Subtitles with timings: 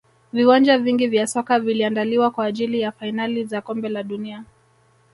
[0.33, 4.43] viwanja vingi vya soka viliandaliwa kwa ajili ya fainali za kombe la dunia